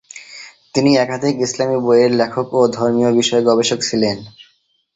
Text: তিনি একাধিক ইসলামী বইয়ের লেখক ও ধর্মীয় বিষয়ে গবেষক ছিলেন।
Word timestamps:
তিনি 0.73 0.91
একাধিক 0.95 1.35
ইসলামী 1.41 1.77
বইয়ের 1.85 2.11
লেখক 2.13 2.47
ও 2.53 2.61
ধর্মীয় 2.77 3.11
বিষয়ে 3.19 3.47
গবেষক 3.49 3.79
ছিলেন। 3.81 4.17